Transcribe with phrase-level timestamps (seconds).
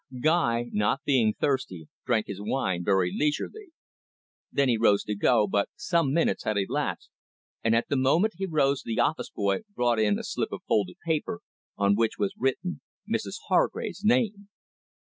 [0.19, 3.67] Guy, not being thirsty, drank his wine very leisurely.
[4.51, 7.11] Then he rose to go, but some minutes had elapsed,
[7.63, 10.95] and at the moment he rose the office boy brought in a slip of folded
[11.05, 11.41] paper,
[11.77, 14.49] on which was written Mrs Hargrave's name.